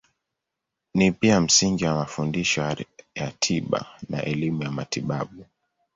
[0.93, 2.75] Ni pia msingi wa mafundisho
[3.15, 5.45] ya tiba na elimu ya matibabu.